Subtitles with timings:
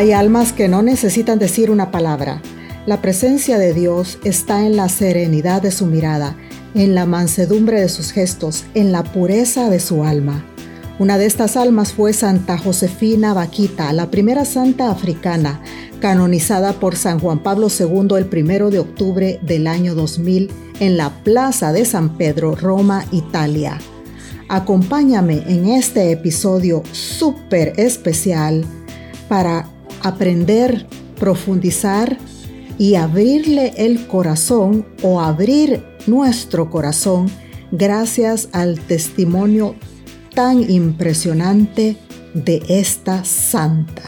[0.00, 2.40] Hay almas que no necesitan decir una palabra.
[2.86, 6.38] La presencia de Dios está en la serenidad de su mirada,
[6.74, 10.42] en la mansedumbre de sus gestos, en la pureza de su alma.
[10.98, 15.60] Una de estas almas fue Santa Josefina Vaquita, la primera santa africana,
[16.00, 21.10] canonizada por San Juan Pablo II el primero de octubre del año 2000 en la
[21.10, 23.76] Plaza de San Pedro, Roma, Italia.
[24.48, 28.64] Acompáñame en este episodio súper especial
[29.28, 29.69] para
[30.02, 30.86] aprender,
[31.18, 32.18] profundizar
[32.78, 37.30] y abrirle el corazón o abrir nuestro corazón
[37.72, 39.74] gracias al testimonio
[40.34, 41.96] tan impresionante
[42.34, 44.02] de esta santa.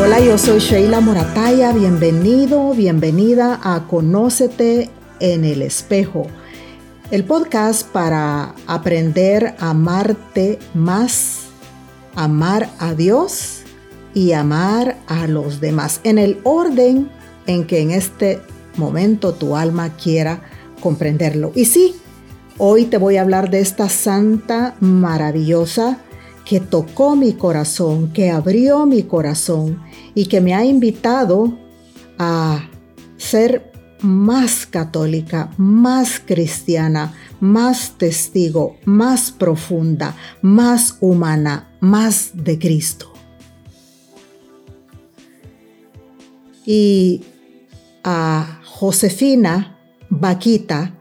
[0.00, 6.28] Hola, yo soy Sheila Morataya, bienvenido, bienvenida a Conócete en el espejo
[7.10, 11.46] el podcast para aprender a amarte más,
[12.14, 13.60] amar a Dios
[14.12, 17.10] y amar a los demás, en el orden
[17.46, 18.40] en que en este
[18.76, 20.42] momento tu alma quiera
[20.80, 21.52] comprenderlo.
[21.54, 21.96] Y sí,
[22.58, 25.98] hoy te voy a hablar de esta santa maravillosa
[26.44, 29.82] que tocó mi corazón, que abrió mi corazón
[30.14, 31.58] y que me ha invitado
[32.18, 32.68] a
[33.16, 33.67] ser
[34.00, 43.12] más católica, más cristiana, más testigo, más profunda, más humana, más de Cristo.
[46.64, 47.22] Y
[48.04, 49.78] a Josefina
[50.10, 50.94] Vaquita,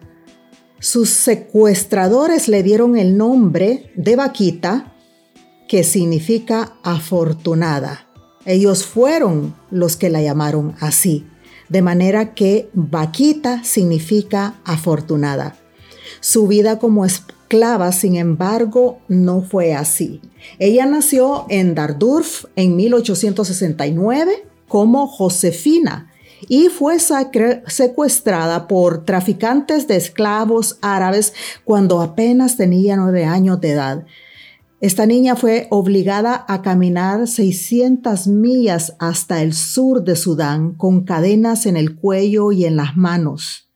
[0.80, 4.94] sus secuestradores le dieron el nombre de Vaquita,
[5.68, 8.08] que significa afortunada.
[8.46, 11.26] Ellos fueron los que la llamaron así
[11.70, 15.56] de manera que vaquita significa afortunada.
[16.20, 20.22] Su vida como esclava, sin embargo, no fue así.
[20.60, 26.12] Ella nació en Dardurf en 1869 como Josefina
[26.48, 34.06] y fue secuestrada por traficantes de esclavos árabes cuando apenas tenía nueve años de edad.
[34.80, 41.66] Esta niña fue obligada a caminar 600 millas hasta el sur de Sudán con cadenas
[41.66, 43.72] en el cuello y en las manos.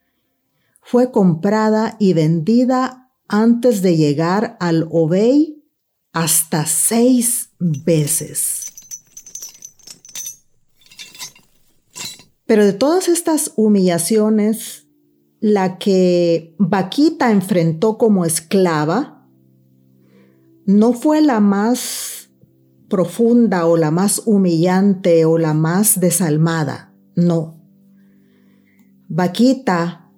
[0.79, 5.63] Fue comprada y vendida antes de llegar al Obey
[6.13, 8.67] hasta seis veces.
[12.45, 14.85] Pero de todas estas humillaciones,
[15.40, 19.21] la que Vaquita enfrentó como esclava
[20.78, 22.30] no fue la más
[22.90, 27.58] profunda o la más humillante o la más desalmada, no.
[29.08, 30.09] Vaquita,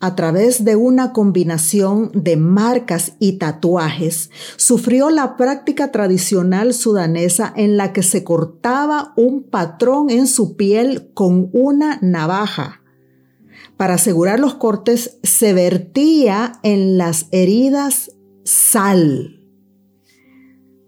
[0.00, 7.76] a través de una combinación de marcas y tatuajes, sufrió la práctica tradicional sudanesa en
[7.76, 12.82] la que se cortaba un patrón en su piel con una navaja.
[13.76, 18.12] Para asegurar los cortes se vertía en las heridas
[18.44, 19.37] sal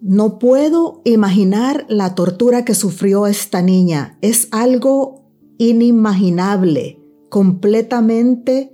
[0.00, 4.18] no puedo imaginar la tortura que sufrió esta niña.
[4.22, 8.72] Es algo inimaginable, completamente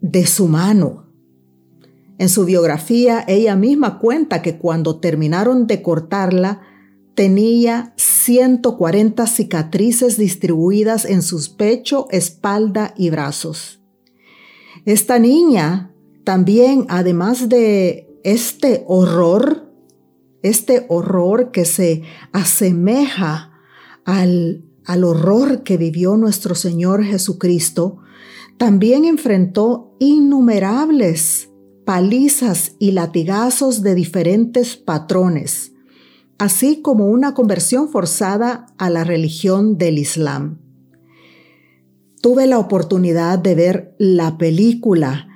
[0.00, 1.06] deshumano.
[2.18, 6.62] En su biografía, ella misma cuenta que cuando terminaron de cortarla,
[7.14, 13.80] tenía 140 cicatrices distribuidas en sus pecho, espalda y brazos.
[14.86, 15.94] Esta niña
[16.24, 19.65] también, además de este horror,
[20.48, 22.02] este horror que se
[22.32, 23.52] asemeja
[24.04, 27.98] al, al horror que vivió nuestro Señor Jesucristo,
[28.56, 31.50] también enfrentó innumerables
[31.84, 35.72] palizas y latigazos de diferentes patrones,
[36.38, 40.58] así como una conversión forzada a la religión del Islam.
[42.20, 45.28] Tuve la oportunidad de ver la película.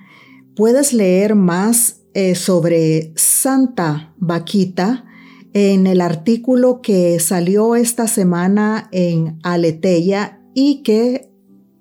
[0.57, 5.05] Puedes leer más eh, sobre Santa Vaquita
[5.53, 11.31] en el artículo que salió esta semana en Aleteya y que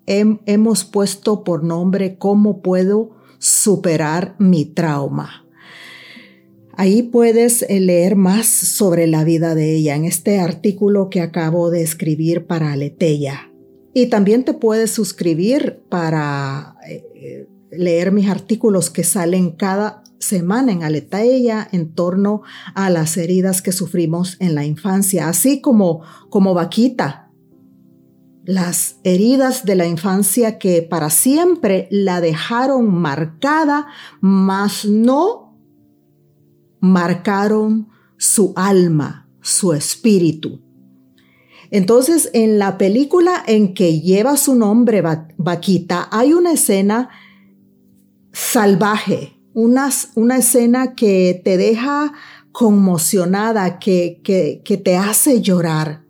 [0.05, 5.45] hemos puesto por nombre ¿Cómo puedo superar mi trauma?
[6.73, 11.71] Ahí puedes eh, leer más sobre la vida de ella en este artículo que acabo
[11.71, 13.51] de escribir para Aleteya.
[13.93, 20.83] Y también te puedes suscribir para eh, leer mis artículos que salen cada semana en
[20.83, 22.41] Aletaella en torno
[22.75, 27.31] a las heridas que sufrimos en la infancia, así como, como Vaquita.
[28.43, 33.87] las heridas de la infancia que para siempre la dejaron marcada,
[34.21, 35.55] mas no
[36.79, 40.61] marcaron su alma, su espíritu.
[41.71, 45.03] Entonces, en la película en que lleva su nombre
[45.37, 47.09] Vaquita, hay una escena
[48.31, 52.13] salvaje, una, una escena que te deja
[52.51, 56.05] conmocionada, que, que, que te hace llorar.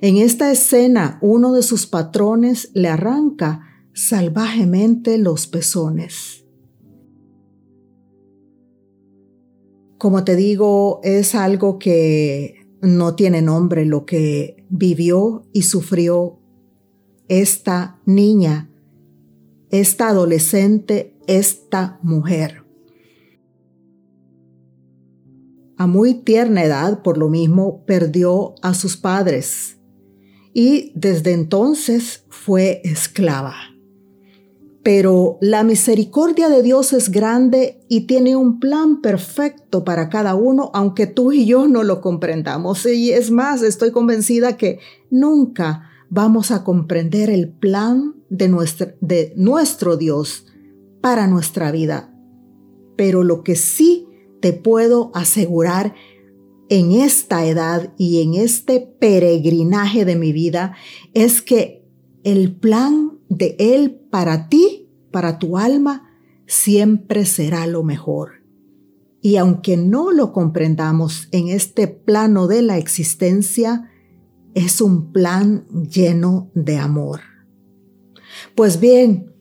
[0.00, 3.60] En esta escena, uno de sus patrones le arranca
[3.94, 6.44] salvajemente los pezones.
[9.98, 16.38] Como te digo, es algo que no tiene nombre lo que vivió y sufrió
[17.28, 18.70] esta niña,
[19.70, 22.64] esta adolescente, esta mujer.
[25.76, 29.78] A muy tierna edad, por lo mismo, perdió a sus padres
[30.54, 33.54] y desde entonces fue esclava.
[34.84, 40.70] Pero la misericordia de Dios es grande y tiene un plan perfecto para cada uno,
[40.74, 42.84] aunque tú y yo no lo comprendamos.
[42.86, 48.48] Y es más, estoy convencida que nunca vamos a comprender el plan de
[49.00, 50.46] de nuestro Dios
[51.02, 52.14] para nuestra vida.
[52.96, 54.08] Pero lo que sí
[54.40, 55.94] te puedo asegurar
[56.70, 60.74] en esta edad y en este peregrinaje de mi vida
[61.12, 61.84] es que
[62.24, 66.08] el plan de Él para ti, para tu alma,
[66.46, 68.42] siempre será lo mejor.
[69.20, 73.90] Y aunque no lo comprendamos en este plano de la existencia,
[74.54, 77.20] es un plan lleno de amor.
[78.54, 79.31] Pues bien,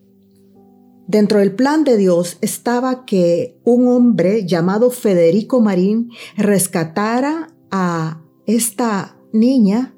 [1.12, 9.18] Dentro del plan de Dios estaba que un hombre llamado Federico Marín rescatara a esta
[9.34, 9.94] niña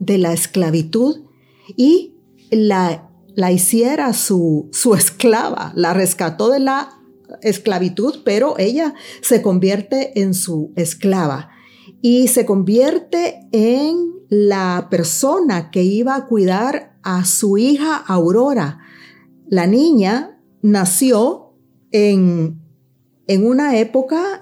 [0.00, 1.22] de la esclavitud
[1.76, 2.16] y
[2.50, 6.88] la, la hiciera su, su esclava, la rescató de la
[7.42, 11.50] esclavitud, pero ella se convierte en su esclava.
[12.02, 18.80] Y se convierte en la persona que iba a cuidar a su hija Aurora,
[19.48, 21.54] la niña nació
[21.90, 22.60] en,
[23.26, 24.40] en una época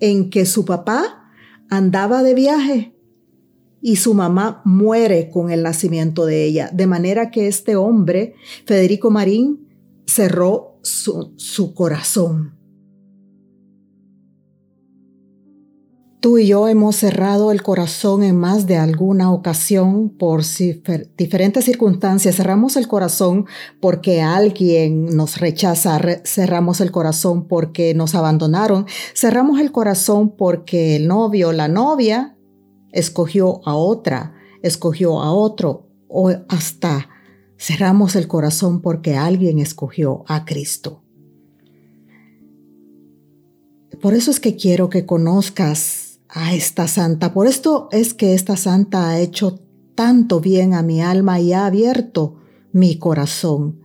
[0.00, 1.30] en que su papá
[1.68, 2.96] andaba de viaje
[3.80, 8.34] y su mamá muere con el nacimiento de ella, de manera que este hombre,
[8.64, 9.68] Federico Marín,
[10.06, 12.55] cerró su, su corazón.
[16.20, 20.42] Tú y yo hemos cerrado el corazón en más de alguna ocasión por
[21.16, 22.36] diferentes circunstancias.
[22.36, 23.46] Cerramos el corazón
[23.80, 31.06] porque alguien nos rechaza, cerramos el corazón porque nos abandonaron, cerramos el corazón porque el
[31.06, 32.36] novio o la novia
[32.92, 37.10] escogió a otra, escogió a otro, o hasta
[37.58, 41.02] cerramos el corazón porque alguien escogió a Cristo.
[44.00, 46.05] Por eso es que quiero que conozcas
[46.36, 47.32] a esta santa.
[47.32, 49.58] Por esto es que esta santa ha hecho
[49.94, 52.36] tanto bien a mi alma y ha abierto
[52.72, 53.80] mi corazón.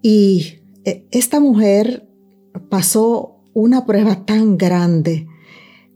[0.00, 2.08] Y eh, esta mujer
[2.70, 5.26] pasó una prueba tan grande.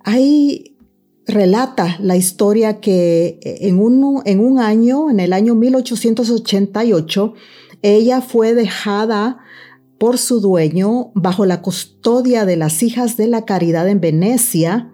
[0.02, 0.76] Ahí
[1.24, 7.34] relata la historia que eh, en un, en un año, en el año 1888,
[7.82, 9.38] ella fue dejada
[9.98, 14.90] por su dueño bajo la custodia de las hijas de la caridad en Venecia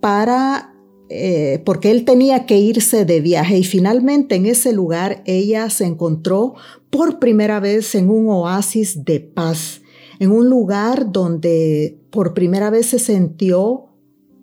[0.00, 0.74] para,
[1.08, 5.84] eh, porque él tenía que irse de viaje y finalmente en ese lugar ella se
[5.84, 6.54] encontró
[6.90, 9.82] por primera vez en un oasis de paz,
[10.18, 13.86] en un lugar donde por primera vez se sintió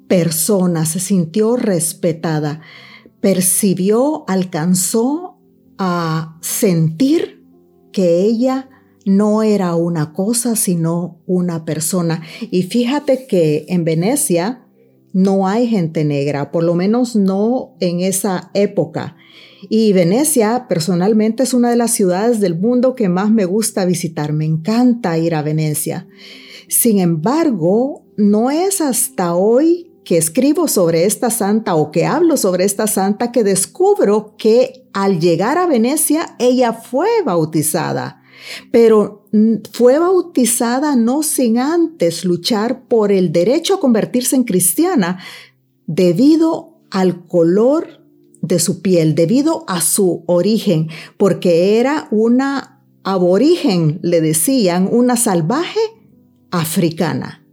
[0.07, 2.61] persona, se sintió respetada,
[3.19, 5.37] percibió, alcanzó
[5.77, 7.45] a sentir
[7.91, 8.69] que ella
[9.05, 12.21] no era una cosa, sino una persona.
[12.51, 14.66] Y fíjate que en Venecia,
[15.13, 19.15] no hay gente negra, por lo menos no en esa época.
[19.69, 24.33] Y Venecia personalmente es una de las ciudades del mundo que más me gusta visitar.
[24.33, 26.07] Me encanta ir a Venecia.
[26.67, 32.63] Sin embargo, no es hasta hoy que escribo sobre esta santa o que hablo sobre
[32.63, 38.16] esta santa que descubro que al llegar a Venecia ella fue bautizada
[38.71, 39.27] pero
[39.71, 45.19] fue bautizada no sin antes luchar por el derecho a convertirse en cristiana
[45.85, 48.05] debido al color
[48.41, 55.79] de su piel, debido a su origen, porque era una aborigen, le decían, una salvaje
[56.51, 57.45] africana.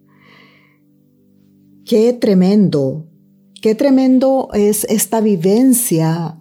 [1.85, 3.07] Qué tremendo,
[3.61, 6.39] qué tremendo es esta vivencia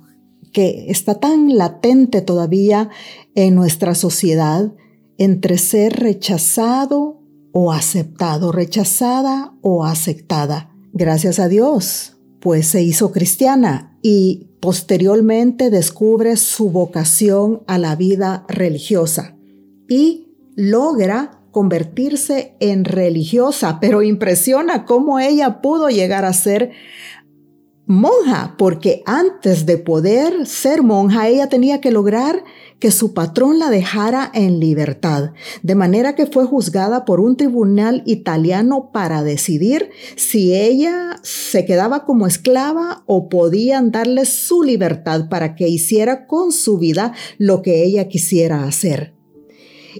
[0.53, 2.89] que está tan latente todavía
[3.35, 4.71] en nuestra sociedad
[5.17, 10.71] entre ser rechazado o aceptado, rechazada o aceptada.
[10.93, 18.45] Gracias a Dios, pues se hizo cristiana y posteriormente descubre su vocación a la vida
[18.47, 19.35] religiosa
[19.89, 26.71] y logra convertirse en religiosa, pero impresiona cómo ella pudo llegar a ser
[27.85, 32.43] monja, porque antes de poder ser monja, ella tenía que lograr
[32.79, 38.03] que su patrón la dejara en libertad, de manera que fue juzgada por un tribunal
[38.05, 45.55] italiano para decidir si ella se quedaba como esclava o podían darle su libertad para
[45.55, 49.13] que hiciera con su vida lo que ella quisiera hacer.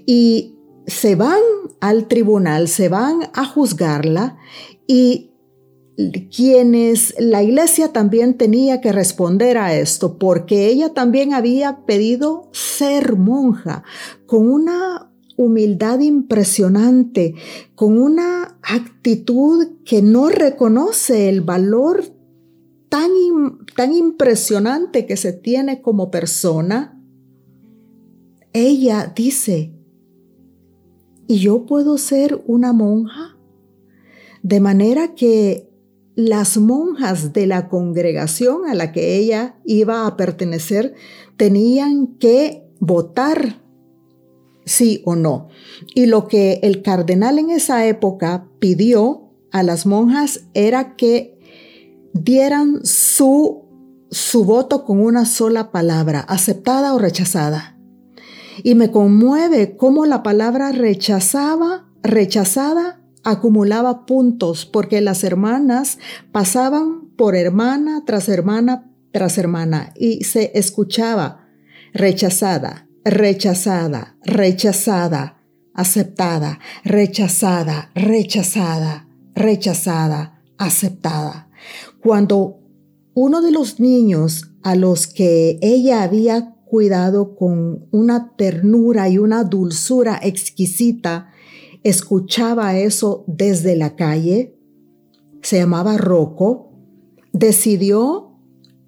[0.06, 0.56] Y
[0.88, 1.42] se van
[1.80, 4.38] al tribunal, se van a juzgarla
[4.88, 5.33] y
[6.36, 13.16] quienes la iglesia también tenía que responder a esto, porque ella también había pedido ser
[13.16, 13.84] monja
[14.26, 17.36] con una humildad impresionante,
[17.76, 22.04] con una actitud que no reconoce el valor
[22.90, 23.10] tan,
[23.76, 27.00] tan impresionante que se tiene como persona.
[28.52, 29.74] Ella dice,
[31.28, 33.38] ¿y yo puedo ser una monja?
[34.44, 35.73] De manera que
[36.16, 40.94] las monjas de la congregación a la que ella iba a pertenecer
[41.38, 43.62] tenían que votar
[44.66, 45.50] sí o no.
[45.96, 51.40] Y lo que el cardenal en esa época pidió a las monjas era que
[52.14, 53.64] dieran su,
[54.12, 57.78] su voto con una sola palabra, aceptada o rechazada.
[58.64, 66.00] Y me conmueve cómo la palabra rechazaba, rechazada acumulaba puntos porque las hermanas
[66.32, 71.48] pasaban por hermana tras hermana tras hermana y se escuchaba
[71.94, 75.38] rechazada, rechazada, rechazada,
[75.74, 81.48] aceptada, rechazada, rechazada, rechazada, aceptada.
[82.02, 82.60] Cuando
[83.14, 89.44] uno de los niños a los que ella había cuidado con una ternura y una
[89.44, 91.33] dulzura exquisita,
[91.84, 94.58] escuchaba eso desde la calle,
[95.42, 96.72] se llamaba Rocco,
[97.34, 98.32] decidió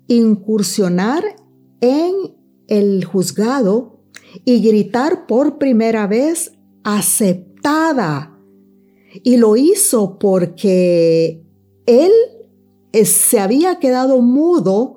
[0.07, 1.23] incursionar
[1.81, 2.13] en
[2.67, 3.99] el juzgado
[4.43, 8.37] y gritar por primera vez aceptada.
[9.23, 11.43] Y lo hizo porque
[11.85, 12.11] él
[13.03, 14.94] se había quedado mudo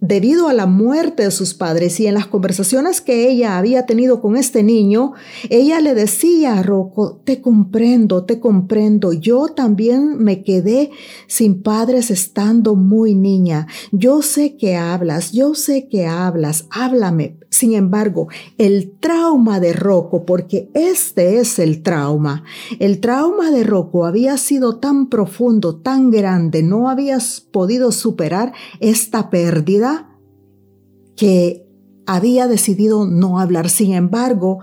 [0.00, 2.00] debido a la muerte de sus padres.
[2.00, 5.12] Y en las conversaciones que ella había tenido con este niño,
[5.48, 10.90] ella le decía a Rocco, te comprendo, te comprendo, yo también me quedé
[11.26, 17.39] sin padres estando muy niña, yo sé que hablas, yo sé que hablas, háblame.
[17.50, 18.28] Sin embargo,
[18.58, 22.44] el trauma de Rocco, porque este es el trauma,
[22.78, 29.30] el trauma de Rocco había sido tan profundo, tan grande, no habías podido superar esta
[29.30, 30.16] pérdida
[31.16, 31.66] que
[32.06, 33.68] había decidido no hablar.
[33.68, 34.60] Sin embargo,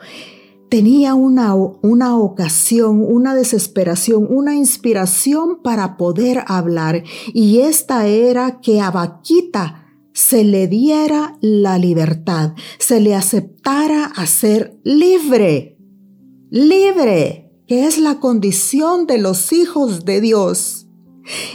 [0.69, 7.03] tenía una, una ocasión, una desesperación, una inspiración para poder hablar.
[7.33, 9.86] Y esta era que a Vaquita
[10.17, 15.77] se le diera la libertad, se le aceptara a ser libre,
[16.49, 20.87] libre, que es la condición de los hijos de Dios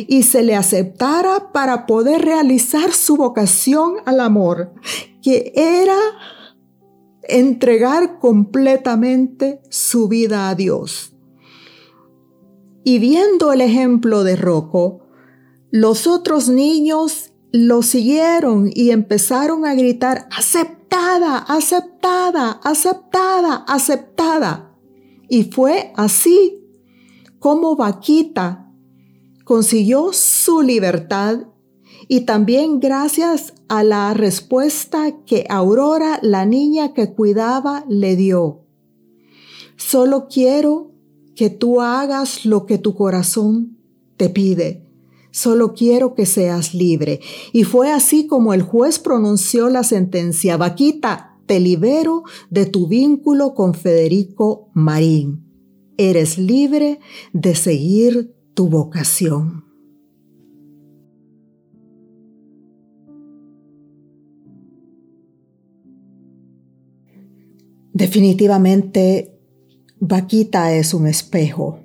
[0.07, 4.73] y se le aceptara para poder realizar su vocación al amor,
[5.23, 5.99] que era
[7.25, 11.17] entregar completamente su vida a Dios.
[12.85, 15.01] Y viendo el ejemplo de Rocco,
[15.73, 24.75] los otros niños lo siguieron y empezaron a gritar, aceptada, aceptada, aceptada, aceptada.
[25.29, 26.65] Y fue así
[27.39, 28.71] como Vaquita
[29.45, 31.47] consiguió su libertad
[32.09, 38.65] y también gracias a la respuesta que Aurora, la niña que cuidaba, le dio.
[39.77, 40.93] Solo quiero
[41.35, 43.79] que tú hagas lo que tu corazón
[44.17, 44.87] te pide.
[45.33, 47.21] Solo quiero que seas libre.
[47.53, 50.59] Y fue así como el juez pronunció la sentencia.
[50.59, 55.45] Vaquita, te libero de tu vínculo con Federico Marín.
[55.97, 57.01] Eres libre
[57.33, 59.65] de seguir tu vocación.
[67.95, 69.39] Definitivamente,
[69.99, 71.82] Vaquita es un espejo.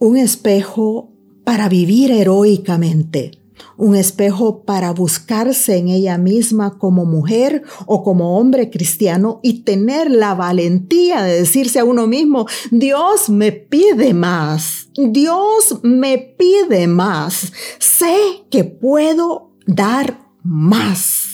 [0.00, 1.10] Un espejo
[1.44, 3.32] para vivir heroicamente.
[3.76, 10.10] un espejo para buscarse en ella misma como mujer o como hombre cristiano y tener
[10.10, 17.52] la valentía de decirse a uno mismo, Dios me pide más, Dios me pide más,
[17.78, 18.16] sé
[18.50, 21.27] que puedo dar más.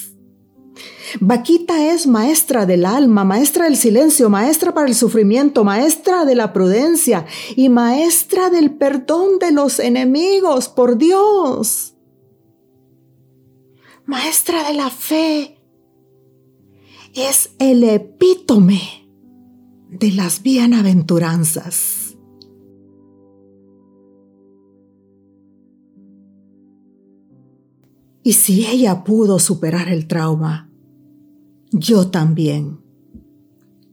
[1.21, 6.53] Vaquita es maestra del alma, maestra del silencio, maestra para el sufrimiento, maestra de la
[6.53, 11.95] prudencia y maestra del perdón de los enemigos por Dios.
[14.07, 15.59] Maestra de la fe
[17.15, 19.09] es el epítome
[19.89, 22.17] de las bienaventuranzas.
[28.25, 30.74] Y si ella pudo superar el trauma,
[31.75, 32.79] yo también.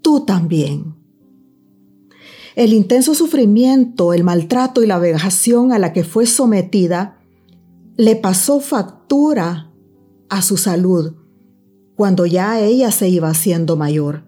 [0.01, 0.95] Tú también.
[2.55, 7.17] El intenso sufrimiento, el maltrato y la vejación a la que fue sometida
[7.97, 9.71] le pasó factura
[10.29, 11.13] a su salud
[11.95, 14.23] cuando ya ella se iba haciendo mayor.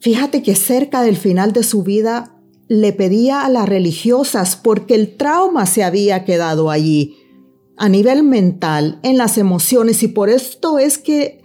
[0.00, 2.36] Fíjate que cerca del final de su vida
[2.68, 7.16] le pedía a las religiosas porque el trauma se había quedado allí,
[7.76, 11.42] a nivel mental, en las emociones, y por esto es que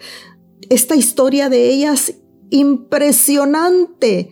[0.70, 2.14] esta historia de ellas
[2.50, 4.32] impresionante.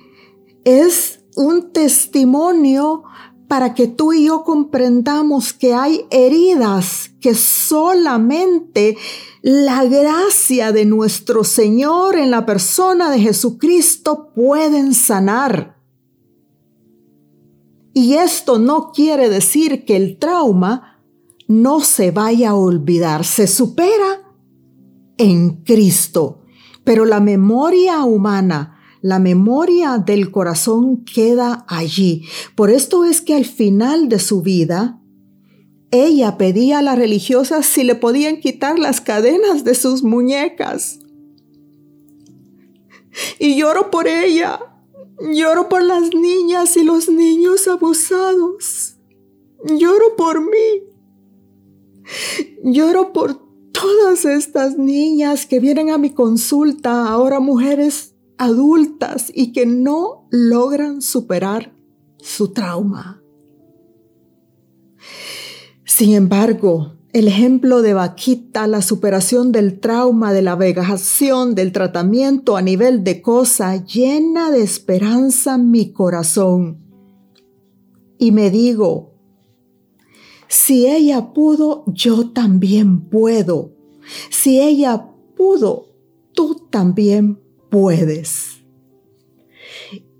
[0.63, 3.03] Es un testimonio
[3.47, 8.97] para que tú y yo comprendamos que hay heridas que solamente
[9.41, 15.77] la gracia de nuestro Señor en la persona de Jesucristo pueden sanar.
[17.93, 21.01] Y esto no quiere decir que el trauma
[21.47, 24.26] no se vaya a olvidar, se supera
[25.17, 26.41] en Cristo.
[26.83, 32.23] Pero la memoria humana, la memoria del corazón queda allí.
[32.55, 35.01] Por esto es que al final de su vida,
[35.91, 40.99] ella pedía a las religiosas si le podían quitar las cadenas de sus muñecas.
[43.39, 44.59] Y lloro por ella,
[45.33, 48.97] lloro por las niñas y los niños abusados,
[49.63, 50.83] lloro por mí,
[52.63, 53.46] lloro por
[53.79, 61.01] todas estas niñas que vienen a mi consulta, ahora mujeres adultas y que no logran
[61.01, 61.73] superar
[62.17, 63.21] su trauma.
[65.85, 72.57] Sin embargo, el ejemplo de Vaquita, la superación del trauma, de la vegación, del tratamiento
[72.57, 76.79] a nivel de cosa, llena de esperanza mi corazón.
[78.17, 79.16] Y me digo,
[80.47, 83.71] si ella pudo, yo también puedo.
[84.29, 85.87] Si ella pudo,
[86.33, 88.63] tú también puedes.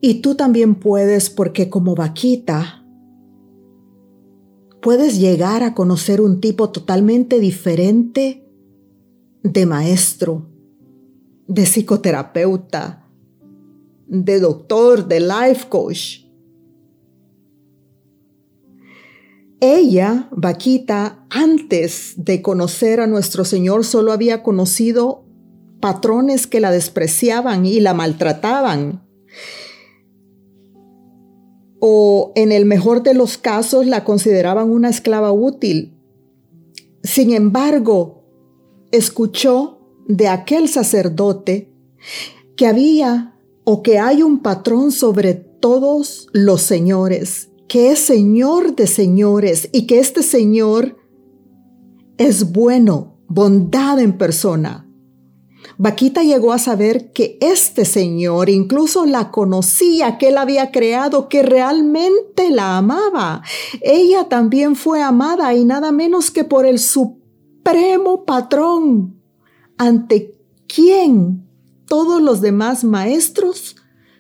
[0.02, 2.86] Y tú también puedes porque como vaquita,
[4.82, 8.48] puedes llegar a conocer un tipo totalmente diferente
[9.44, 10.50] de maestro,
[11.48, 13.10] de psicoterapeuta,
[14.08, 16.27] de doctor, de life coach
[19.60, 25.26] Ella, Vaquita, antes de conocer a nuestro Señor, solo había conocido
[25.80, 29.04] patrones que la despreciaban y la maltrataban.
[31.80, 35.98] O en el mejor de los casos la consideraban una esclava útil.
[37.02, 38.26] Sin embargo,
[38.92, 41.74] escuchó de aquel sacerdote
[42.56, 48.88] que había o que hay un patrón sobre todos los señores que es Señor de
[48.88, 50.98] señores y que este Señor
[52.18, 54.88] es bueno, bondad en persona.
[55.78, 61.44] Vaquita llegó a saber que este Señor incluso la conocía, que él había creado, que
[61.44, 63.44] realmente la amaba.
[63.82, 69.22] Ella también fue amada y nada menos que por el supremo patrón,
[69.78, 70.36] ante
[70.68, 71.46] quien
[71.86, 73.76] todos los demás maestros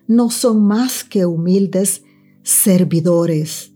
[0.05, 2.03] no son más que humildes
[2.47, 3.73] servidores.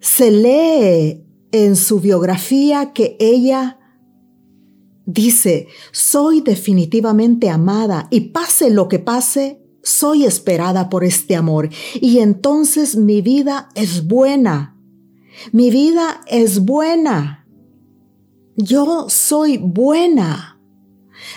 [0.00, 3.78] Se lee en su biografía que ella
[5.06, 11.70] dice, soy definitivamente amada y pase lo que pase, soy esperada por este amor.
[11.94, 14.76] Y entonces mi vida es buena.
[15.52, 17.46] Mi vida es buena.
[18.56, 20.60] Yo soy buena.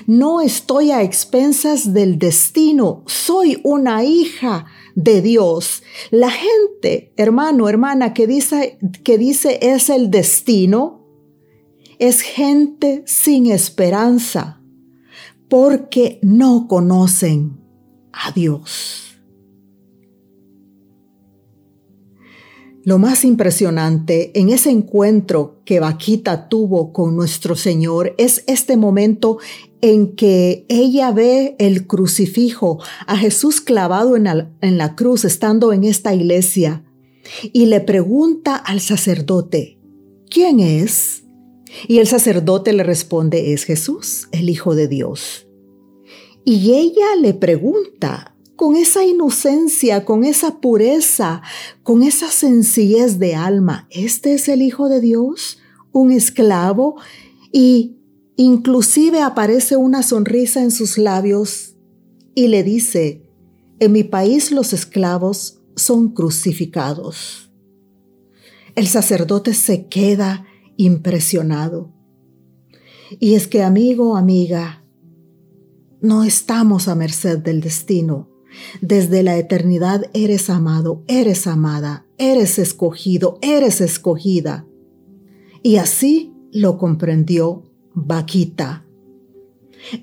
[0.06, 3.04] No estoy a expensas del destino.
[3.08, 5.84] Soy una hija de Dios.
[6.10, 11.06] La gente, hermano, hermana, que dice, que dice es el destino,
[12.00, 14.62] es gente sin esperanza
[15.48, 17.60] porque no conocen
[18.12, 19.12] a Dios.
[22.84, 29.38] Lo más impresionante en ese encuentro que Vaquita tuvo con nuestro Señor es este momento
[29.82, 34.24] en que ella ve el crucifijo, a Jesús clavado en
[34.78, 36.84] la, cruz, estando en esta iglesia,
[37.52, 39.80] y le pregunta al sacerdote,
[40.30, 41.24] ¿quién es?
[41.88, 45.48] Y el sacerdote le responde, es Jesús, el Hijo de Dios.
[46.44, 51.42] Y ella le pregunta, con esa inocencia, con esa pureza,
[51.82, 55.58] con esa sencillez de alma, ¿este es el Hijo de Dios?
[55.92, 56.96] ¿Un esclavo?
[57.52, 58.01] Y
[58.36, 61.76] inclusive aparece una sonrisa en sus labios
[62.36, 63.30] y le dice,
[63.80, 67.52] en mi país los esclavos son crucificados.
[68.76, 70.46] El sacerdote se queda
[70.78, 71.92] impresionado.
[73.20, 74.84] Y es que, amigo, amiga,
[76.00, 78.30] no estamos a merced del destino.
[78.82, 84.66] Desde la eternidad eres amado, eres amada, eres escogido, eres escogida.
[85.64, 88.86] Y así lo comprendió Vaquita.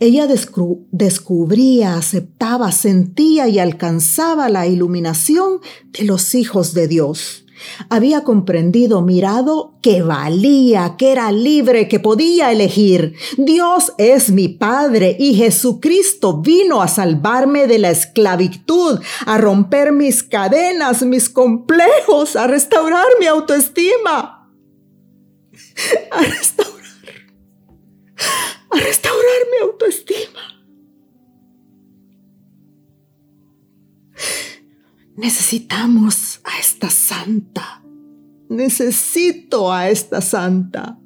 [0.01, 5.61] Ella descubría, aceptaba, sentía y alcanzaba la iluminación
[5.93, 7.45] de los hijos de Dios.
[7.89, 13.15] Había comprendido, mirado, que valía, que era libre, que podía elegir.
[13.37, 20.23] Dios es mi Padre y Jesucristo vino a salvarme de la esclavitud, a romper mis
[20.23, 24.35] cadenas, mis complejos, a restaurar mi autoestima.
[26.11, 26.78] A restaurar,
[28.71, 30.59] a restaurar mi autoestima.
[35.17, 37.83] Necesitamos a esta santa.
[38.49, 40.99] Necesito a esta santa.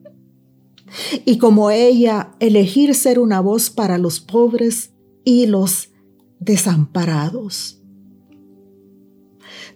[1.25, 4.93] Y como ella, elegir ser una voz para los pobres
[5.25, 5.91] y los
[6.39, 7.81] desamparados.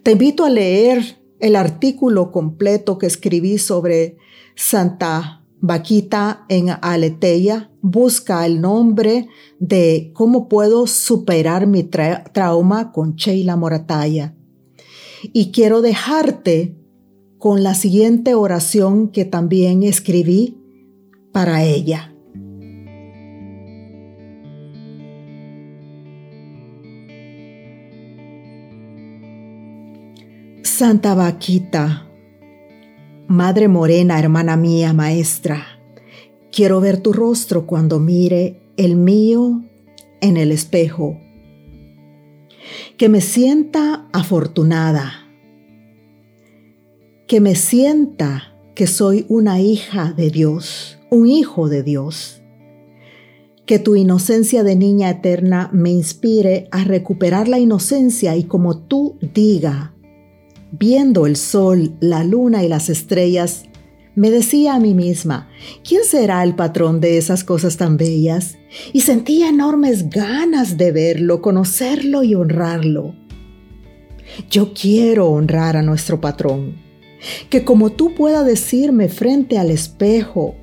[0.03, 4.17] Te invito a leer el artículo completo que escribí sobre
[4.55, 7.71] Santa Vaquita en Aleteia.
[7.81, 9.27] Busca el nombre
[9.59, 14.35] de cómo puedo superar mi trauma con Sheila Morataya.
[15.33, 16.77] Y quiero dejarte
[17.37, 20.57] con la siguiente oración que también escribí
[21.31, 22.13] para ella.
[30.63, 32.06] Santa Vaquita,
[33.27, 35.65] Madre Morena, hermana mía, maestra,
[36.49, 39.63] quiero ver tu rostro cuando mire el mío
[40.21, 41.19] en el espejo.
[42.95, 45.27] Que me sienta afortunada.
[47.27, 52.41] Que me sienta que soy una hija de Dios, un hijo de Dios.
[53.65, 59.17] Que tu inocencia de niña eterna me inspire a recuperar la inocencia y como tú
[59.19, 59.96] diga,
[60.71, 63.63] viendo el sol, la luna y las estrellas,
[64.15, 65.47] me decía a mí misma,
[65.87, 68.57] ¿quién será el patrón de esas cosas tan bellas?
[68.91, 73.13] Y sentía enormes ganas de verlo, conocerlo y honrarlo.
[74.49, 76.81] Yo quiero honrar a nuestro patrón.
[77.49, 80.55] Que como tú pueda decirme frente al espejo,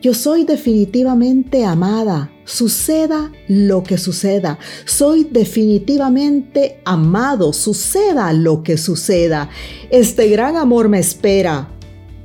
[0.00, 4.58] yo soy definitivamente amada, suceda lo que suceda.
[4.84, 9.50] Soy definitivamente amado, suceda lo que suceda.
[9.90, 11.70] Este gran amor me espera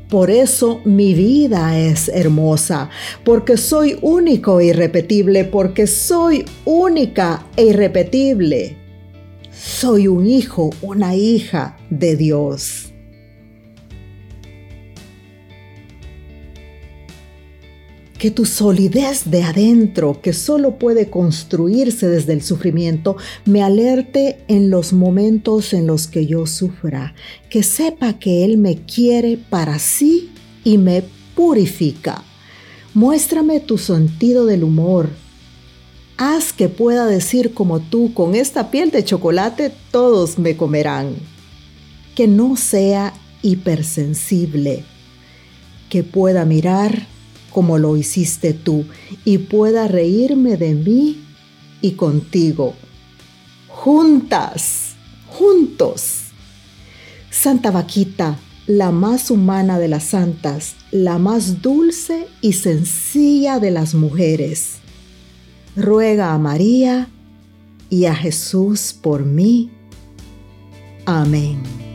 [0.10, 2.90] por eso mi vida es hermosa,
[3.24, 8.76] porque soy único e irrepetible, porque soy única e irrepetible.
[9.52, 12.92] Soy un hijo, una hija de Dios.
[18.20, 24.70] Que tu solidez de adentro, que solo puede construirse desde el sufrimiento, me alerte en
[24.70, 27.16] los momentos en los que yo sufra,
[27.50, 30.32] que sepa que Él me quiere para sí
[30.66, 31.02] y me
[31.34, 32.22] purifica.
[32.94, 35.10] Muéstrame tu sentido del humor.
[36.18, 41.16] Haz que pueda decir como tú, con esta piel de chocolate todos me comerán.
[42.16, 44.84] Que no sea hipersensible,
[45.90, 47.08] que pueda mirar
[47.50, 48.86] como lo hiciste tú
[49.26, 51.22] y pueda reírme de mí
[51.82, 52.76] y contigo.
[53.68, 54.96] Juntas,
[55.28, 56.26] juntos.
[57.30, 63.94] Santa Vaquita, la más humana de las santas, la más dulce y sencilla de las
[63.94, 64.78] mujeres.
[65.76, 67.10] Ruega a María
[67.90, 69.72] y a Jesús por mí.
[71.06, 71.89] Amén.